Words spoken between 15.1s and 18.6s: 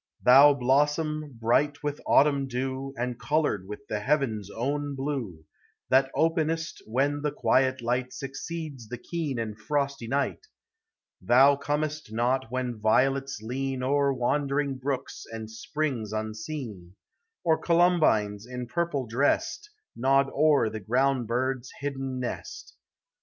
and springs unseen, Or columbines,